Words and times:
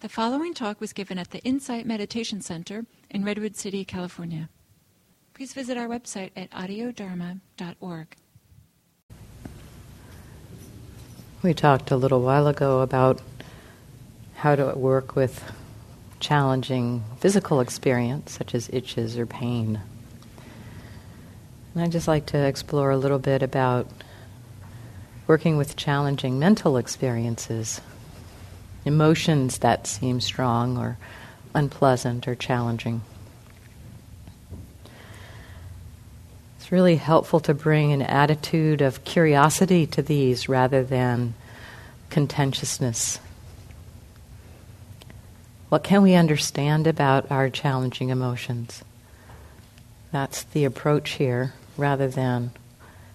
The 0.00 0.08
following 0.08 0.54
talk 0.54 0.80
was 0.80 0.94
given 0.94 1.18
at 1.18 1.30
the 1.30 1.40
Insight 1.40 1.84
Meditation 1.84 2.40
Center 2.40 2.86
in 3.10 3.22
Redwood 3.22 3.54
City, 3.54 3.84
California. 3.84 4.48
Please 5.34 5.52
visit 5.52 5.76
our 5.76 5.88
website 5.88 6.30
at 6.34 6.50
audiodharma.org. 6.52 8.16
We 11.42 11.52
talked 11.52 11.90
a 11.90 11.98
little 11.98 12.22
while 12.22 12.46
ago 12.46 12.80
about 12.80 13.20
how 14.36 14.56
to 14.56 14.72
work 14.74 15.14
with 15.14 15.44
challenging 16.18 17.04
physical 17.18 17.60
experience, 17.60 18.32
such 18.32 18.54
as 18.54 18.70
itches 18.72 19.18
or 19.18 19.26
pain. 19.26 19.82
And 21.74 21.84
I'd 21.84 21.92
just 21.92 22.08
like 22.08 22.24
to 22.26 22.38
explore 22.38 22.90
a 22.90 22.96
little 22.96 23.18
bit 23.18 23.42
about 23.42 23.86
working 25.26 25.58
with 25.58 25.76
challenging 25.76 26.38
mental 26.38 26.78
experiences, 26.78 27.82
emotions 28.84 29.58
that 29.58 29.86
seem 29.86 30.20
strong 30.20 30.76
or 30.78 30.96
unpleasant 31.54 32.26
or 32.26 32.34
challenging. 32.34 33.02
It's 36.58 36.72
really 36.72 36.96
helpful 36.96 37.40
to 37.40 37.54
bring 37.54 37.92
an 37.92 38.02
attitude 38.02 38.80
of 38.80 39.04
curiosity 39.04 39.86
to 39.88 40.02
these 40.02 40.48
rather 40.48 40.82
than 40.82 41.34
contentiousness. 42.10 43.18
What 45.68 45.84
can 45.84 46.02
we 46.02 46.14
understand 46.14 46.86
about 46.86 47.30
our 47.30 47.48
challenging 47.48 48.08
emotions? 48.08 48.82
That's 50.10 50.42
the 50.42 50.64
approach 50.64 51.10
here 51.10 51.54
rather 51.76 52.08
than 52.08 52.50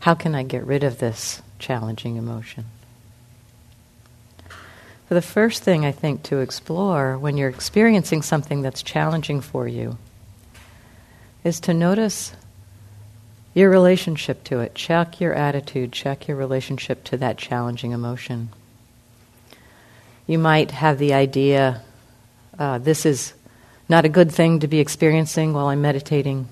how 0.00 0.14
can 0.14 0.34
I 0.34 0.42
get 0.42 0.64
rid 0.66 0.84
of 0.84 0.98
this 0.98 1.40
challenging 1.58 2.16
emotion? 2.16 2.66
So, 5.12 5.16
the 5.16 5.20
first 5.20 5.62
thing 5.62 5.84
I 5.84 5.92
think 5.92 6.22
to 6.22 6.38
explore 6.38 7.18
when 7.18 7.36
you're 7.36 7.50
experiencing 7.50 8.22
something 8.22 8.62
that's 8.62 8.82
challenging 8.82 9.42
for 9.42 9.68
you 9.68 9.98
is 11.44 11.60
to 11.60 11.74
notice 11.74 12.32
your 13.52 13.68
relationship 13.68 14.42
to 14.44 14.60
it. 14.60 14.74
Check 14.74 15.20
your 15.20 15.34
attitude, 15.34 15.92
check 15.92 16.28
your 16.28 16.38
relationship 16.38 17.04
to 17.04 17.18
that 17.18 17.36
challenging 17.36 17.92
emotion. 17.92 18.48
You 20.26 20.38
might 20.38 20.70
have 20.70 20.96
the 20.96 21.12
idea 21.12 21.82
uh, 22.58 22.78
this 22.78 23.04
is 23.04 23.34
not 23.90 24.06
a 24.06 24.08
good 24.08 24.32
thing 24.32 24.60
to 24.60 24.66
be 24.66 24.80
experiencing 24.80 25.52
while 25.52 25.66
I'm 25.66 25.82
meditating. 25.82 26.48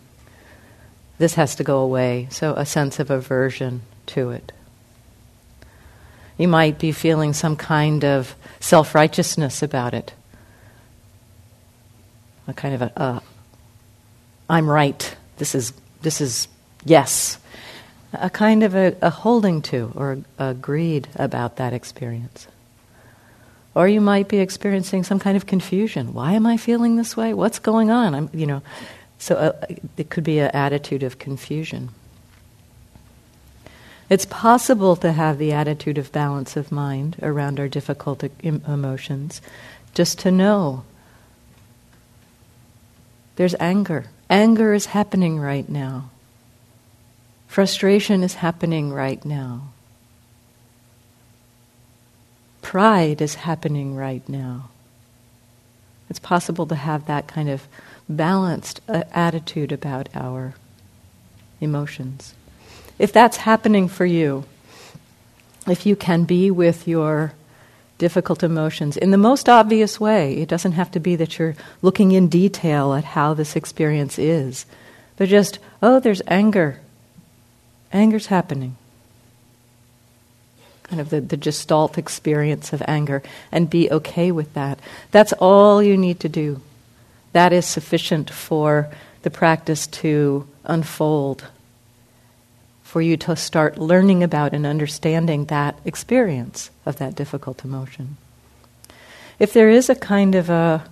This 1.17 1.33
has 1.33 1.55
to 1.55 1.65
go 1.65 1.79
away. 1.79 2.29
So, 2.31 2.53
a 2.53 2.67
sense 2.67 3.01
of 3.01 3.11
aversion 3.11 3.81
to 4.09 4.29
it. 4.29 4.53
You 6.41 6.49
might 6.49 6.79
be 6.79 6.91
feeling 6.93 7.35
some 7.35 7.55
kind 7.55 8.03
of 8.03 8.35
self 8.61 8.95
righteousness 8.95 9.63
about 9.63 9.93
it. 9.93 10.15
A 12.49 12.55
kind 12.55 12.75
of 12.75 12.81
a, 12.81 12.99
uh, 12.99 13.21
I'm 14.49 14.67
right. 14.67 15.17
This 15.37 15.55
is, 15.55 15.75
this 16.01 16.23
is 16.23 16.49
yes. 16.83 17.37
A 18.15 18.31
kind 18.31 18.63
of 18.63 18.75
a, 18.75 18.97
a 19.03 19.11
holding 19.11 19.61
to 19.69 19.93
or 19.95 20.25
a, 20.39 20.49
a 20.49 20.55
greed 20.55 21.09
about 21.15 21.57
that 21.57 21.75
experience. 21.75 22.47
Or 23.75 23.87
you 23.87 24.01
might 24.01 24.29
be 24.29 24.39
experiencing 24.39 25.05
some 25.05 25.19
kind 25.19 25.37
of 25.37 25.45
confusion. 25.45 26.15
Why 26.15 26.33
am 26.33 26.47
I 26.47 26.57
feeling 26.57 26.97
this 26.97 27.19
way? 27.19 27.35
What's 27.35 27.59
going 27.59 27.91
on? 27.91 28.15
I'm, 28.15 28.31
you 28.33 28.47
know, 28.47 28.63
so 29.19 29.35
uh, 29.35 29.67
it 29.99 30.09
could 30.09 30.25
be 30.25 30.39
an 30.39 30.51
attitude 30.55 31.03
of 31.03 31.19
confusion. 31.19 31.91
It's 34.11 34.27
possible 34.27 34.97
to 34.97 35.13
have 35.13 35.39
the 35.39 35.53
attitude 35.53 35.97
of 35.97 36.11
balance 36.11 36.57
of 36.57 36.73
mind 36.73 37.17
around 37.23 37.61
our 37.61 37.69
difficult 37.69 38.25
emotions, 38.43 39.41
just 39.95 40.19
to 40.19 40.33
know 40.33 40.83
there's 43.37 43.55
anger. 43.61 44.07
Anger 44.29 44.75
is 44.75 44.87
happening 44.87 45.39
right 45.39 45.69
now. 45.69 46.11
Frustration 47.47 48.25
is 48.25 48.35
happening 48.35 48.93
right 48.93 49.25
now. 49.25 49.69
Pride 52.63 53.23
is 53.23 53.37
happening 53.37 53.95
right 53.95 54.29
now. 54.29 54.71
It's 56.09 56.19
possible 56.19 56.67
to 56.67 56.75
have 56.75 57.07
that 57.07 57.29
kind 57.29 57.49
of 57.49 57.69
balanced 58.09 58.81
uh, 58.89 59.05
attitude 59.13 59.71
about 59.71 60.09
our 60.15 60.55
emotions 61.61 62.35
if 63.01 63.15
that's 63.15 63.39
happening 63.39 63.89
for 63.89 64.05
you, 64.05 64.45
if 65.67 65.87
you 65.87 65.97
can 65.97 66.25
be 66.25 66.51
with 66.51 66.87
your 66.87 67.33
difficult 67.97 68.43
emotions 68.43 68.95
in 68.99 69.11
the 69.11 69.17
most 69.17 69.49
obvious 69.49 69.99
way, 69.99 70.35
it 70.37 70.51
doesn't 70.51 70.73
have 70.73 70.91
to 70.91 71.01
be 71.01 71.17
that 71.17 71.39
you're 71.39 71.57
looking 71.81 72.13
in 72.13 72.29
detail 72.29 72.93
at 72.93 73.05
how 73.05 73.33
this 73.33 73.57
experience 73.57 74.19
is, 74.19 74.67
but 75.17 75.31
just, 75.31 75.59
oh, 75.83 75.99
there's 75.99 76.21
anger. 76.29 76.79
Anger's 77.91 78.27
happening. 78.27 78.77
Kind 80.83 81.01
of 81.01 81.09
the, 81.09 81.23
the 81.23 81.39
gestalt 81.39 81.97
experience 81.97 82.75
of 82.75 82.83
anger, 82.87 83.23
and 83.51 83.71
be 83.71 83.91
okay 83.91 84.31
with 84.31 84.53
that. 84.53 84.79
That's 85.11 85.33
all 85.33 85.83
you 85.83 85.97
need 85.97 86.21
to 86.21 86.29
do. 86.29 86.61
That 87.33 87.55
is 87.55 87.65
sufficient 87.65 88.29
for 88.29 88.91
the 89.23 89.31
practice 89.31 89.87
to 89.87 90.47
unfold 90.65 91.47
for 92.91 93.01
you 93.01 93.17
to 93.17 93.37
start 93.37 93.79
learning 93.79 94.21
about 94.25 94.53
and 94.53 94.67
understanding 94.67 95.45
that 95.45 95.79
experience 95.85 96.73
of 96.85 96.97
that 96.97 97.15
difficult 97.15 97.65
emotion. 97.65 98.17
If 99.39 99.53
there 99.53 99.71
is 99.71 99.89
a 99.89 99.95
kind 99.95 100.35
of 100.35 100.51
a 100.51 100.83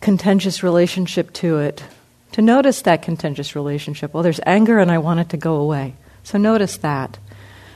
contentious 0.00 0.62
relationship 0.62 1.32
to 1.32 1.58
it, 1.58 1.82
to 2.30 2.40
notice 2.40 2.82
that 2.82 3.02
contentious 3.02 3.56
relationship. 3.56 4.14
Well, 4.14 4.22
there's 4.22 4.38
anger 4.46 4.78
and 4.78 4.92
I 4.92 4.98
want 4.98 5.18
it 5.18 5.30
to 5.30 5.36
go 5.36 5.56
away. 5.56 5.94
So 6.22 6.38
notice 6.38 6.76
that. 6.76 7.18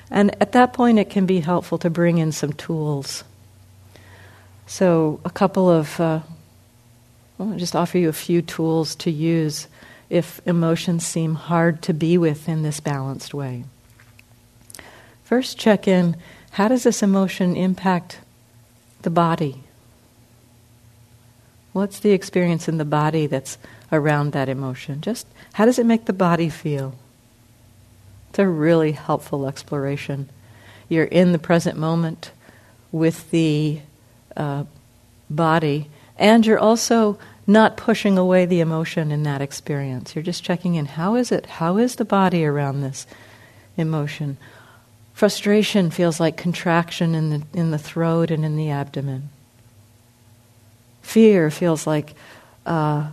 And 0.08 0.30
at 0.40 0.52
that 0.52 0.72
point, 0.72 1.00
it 1.00 1.10
can 1.10 1.26
be 1.26 1.40
helpful 1.40 1.78
to 1.78 1.90
bring 1.90 2.18
in 2.18 2.30
some 2.30 2.52
tools. 2.52 3.24
So, 4.68 5.18
a 5.24 5.30
couple 5.30 5.68
of, 5.68 5.98
uh, 5.98 6.20
I'll 7.40 7.56
just 7.56 7.74
offer 7.74 7.98
you 7.98 8.08
a 8.08 8.12
few 8.12 8.40
tools 8.40 8.94
to 8.96 9.10
use 9.10 9.66
if 10.14 10.40
emotions 10.46 11.04
seem 11.04 11.34
hard 11.34 11.82
to 11.82 11.92
be 11.92 12.16
with 12.16 12.48
in 12.48 12.62
this 12.62 12.78
balanced 12.78 13.34
way. 13.34 13.64
First, 15.24 15.58
check 15.58 15.88
in 15.88 16.16
how 16.52 16.68
does 16.68 16.84
this 16.84 17.02
emotion 17.02 17.56
impact 17.56 18.20
the 19.02 19.10
body? 19.10 19.64
What's 21.72 21.98
the 21.98 22.12
experience 22.12 22.68
in 22.68 22.78
the 22.78 22.84
body 22.84 23.26
that's 23.26 23.58
around 23.90 24.30
that 24.30 24.48
emotion? 24.48 25.00
Just 25.00 25.26
how 25.54 25.64
does 25.64 25.80
it 25.80 25.86
make 25.86 26.04
the 26.04 26.12
body 26.12 26.48
feel? 26.48 26.94
It's 28.30 28.38
a 28.38 28.46
really 28.46 28.92
helpful 28.92 29.48
exploration. 29.48 30.28
You're 30.88 31.06
in 31.06 31.32
the 31.32 31.40
present 31.40 31.76
moment 31.76 32.30
with 32.92 33.32
the 33.32 33.80
uh, 34.36 34.62
body, 35.28 35.90
and 36.16 36.46
you're 36.46 36.60
also 36.60 37.18
not 37.46 37.76
pushing 37.76 38.16
away 38.16 38.46
the 38.46 38.60
emotion 38.60 39.10
in 39.10 39.22
that 39.24 39.42
experience. 39.42 40.14
You're 40.14 40.22
just 40.22 40.42
checking 40.42 40.76
in. 40.76 40.86
How 40.86 41.14
is 41.14 41.30
it? 41.30 41.46
How 41.46 41.76
is 41.76 41.96
the 41.96 42.04
body 42.04 42.44
around 42.44 42.80
this 42.80 43.06
emotion? 43.76 44.38
Frustration 45.12 45.90
feels 45.90 46.18
like 46.18 46.36
contraction 46.36 47.14
in 47.14 47.30
the, 47.30 47.42
in 47.52 47.70
the 47.70 47.78
throat 47.78 48.30
and 48.30 48.44
in 48.44 48.56
the 48.56 48.70
abdomen. 48.70 49.28
Fear 51.02 51.50
feels 51.50 51.86
like 51.86 52.14
uh, 52.64 53.10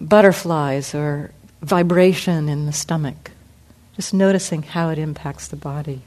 butterflies 0.00 0.94
or 0.94 1.30
vibration 1.60 2.48
in 2.48 2.66
the 2.66 2.72
stomach. 2.72 3.30
Just 3.96 4.12
noticing 4.12 4.62
how 4.62 4.88
it 4.88 4.98
impacts 4.98 5.46
the 5.46 5.56
body. 5.56 6.02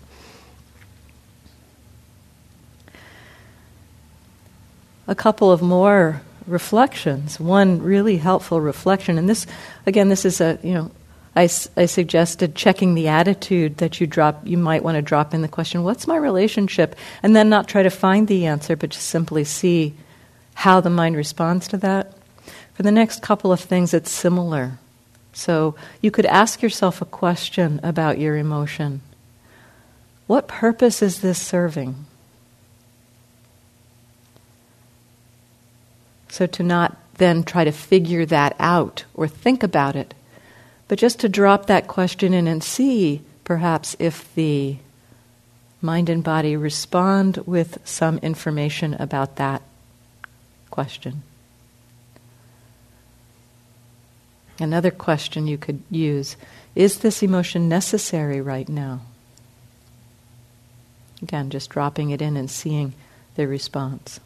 A 5.07 5.15
couple 5.15 5.51
of 5.51 5.61
more 5.61 6.21
reflections. 6.47 7.39
One 7.39 7.81
really 7.81 8.17
helpful 8.17 8.61
reflection, 8.61 9.17
and 9.17 9.29
this, 9.29 9.45
again, 9.85 10.09
this 10.09 10.25
is 10.25 10.41
a, 10.41 10.57
you 10.63 10.73
know, 10.73 10.91
I, 11.35 11.43
I 11.75 11.85
suggested 11.85 12.55
checking 12.55 12.95
the 12.95 13.09
attitude 13.09 13.77
that 13.77 14.01
you 14.01 14.07
drop, 14.07 14.41
you 14.47 14.57
might 14.57 14.83
want 14.83 14.95
to 14.95 15.03
drop 15.03 15.35
in 15.35 15.43
the 15.43 15.47
question, 15.47 15.83
what's 15.83 16.07
my 16.07 16.15
relationship? 16.15 16.95
And 17.21 17.35
then 17.35 17.49
not 17.49 17.67
try 17.67 17.83
to 17.83 17.91
find 17.91 18.27
the 18.27 18.47
answer, 18.47 18.75
but 18.75 18.89
just 18.89 19.05
simply 19.05 19.43
see 19.43 19.93
how 20.55 20.81
the 20.81 20.89
mind 20.89 21.15
responds 21.15 21.67
to 21.67 21.77
that. 21.77 22.13
For 22.73 22.81
the 22.81 22.91
next 22.91 23.21
couple 23.21 23.51
of 23.51 23.59
things, 23.59 23.93
it's 23.93 24.09
similar. 24.09 24.79
So 25.33 25.75
you 26.01 26.09
could 26.09 26.25
ask 26.25 26.63
yourself 26.63 27.01
a 27.01 27.05
question 27.05 27.79
about 27.83 28.17
your 28.17 28.35
emotion. 28.35 29.01
What 30.25 30.47
purpose 30.47 31.03
is 31.03 31.21
this 31.21 31.39
serving? 31.39 32.07
So 36.29 36.45
to 36.47 36.63
not 36.63 36.97
then 37.15 37.43
try 37.43 37.63
to 37.63 37.71
figure 37.71 38.25
that 38.25 38.55
out 38.59 39.05
or 39.13 39.27
think 39.27 39.63
about 39.63 39.95
it, 39.95 40.13
but 40.87 40.99
just 40.99 41.19
to 41.19 41.29
drop 41.29 41.65
that 41.65 41.87
question 41.87 42.33
in 42.33 42.47
and 42.47 42.63
see 42.63 43.21
perhaps 43.43 43.95
if 43.99 44.33
the 44.35 44.77
mind 45.81 46.09
and 46.09 46.23
body 46.23 46.55
respond 46.55 47.37
with 47.45 47.77
some 47.83 48.17
information 48.19 48.93
about 48.95 49.35
that 49.37 49.61
question. 50.69 51.23
Another 54.59 54.91
question 54.91 55.47
you 55.47 55.57
could 55.57 55.81
use 55.89 56.35
is 56.75 56.99
this 56.99 57.23
emotion 57.23 57.69
necessary 57.69 58.41
right 58.41 58.67
now? 58.69 59.01
Again, 61.21 61.49
just 61.49 61.69
dropping 61.69 62.11
it 62.11 62.21
in 62.21 62.37
and 62.37 62.49
seeing 62.49 62.93
the 63.35 63.47
response. 63.47 64.19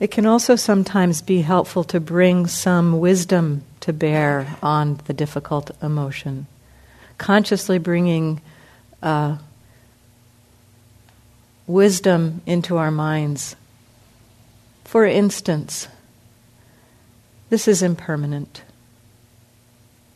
It 0.00 0.12
can 0.12 0.26
also 0.26 0.54
sometimes 0.54 1.22
be 1.22 1.42
helpful 1.42 1.82
to 1.84 1.98
bring 1.98 2.46
some 2.46 3.00
wisdom 3.00 3.64
to 3.80 3.92
bear 3.92 4.56
on 4.62 5.00
the 5.06 5.12
difficult 5.12 5.70
emotion. 5.82 6.46
Consciously 7.16 7.78
bringing 7.78 8.40
uh, 9.02 9.38
wisdom 11.66 12.42
into 12.46 12.76
our 12.76 12.92
minds. 12.92 13.56
For 14.84 15.04
instance, 15.04 15.88
this 17.50 17.66
is 17.66 17.82
impermanent. 17.82 18.62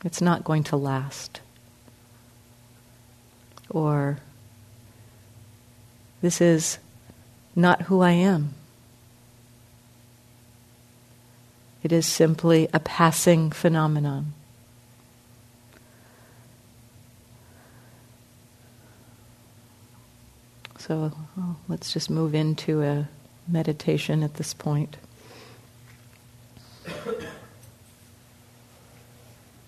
It's 0.04 0.20
not 0.20 0.44
going 0.44 0.62
to 0.64 0.76
last. 0.76 1.40
Or, 3.68 4.18
this 6.20 6.40
is 6.40 6.78
not 7.56 7.82
who 7.82 8.00
I 8.00 8.12
am. 8.12 8.54
It 11.82 11.90
is 11.92 12.06
simply 12.06 12.68
a 12.72 12.78
passing 12.78 13.50
phenomenon. 13.50 14.34
So 20.78 21.12
let's 21.68 21.92
just 21.92 22.10
move 22.10 22.34
into 22.34 22.82
a 22.82 23.08
meditation 23.48 24.22
at 24.22 24.34
this 24.34 24.54
point. 24.54 24.96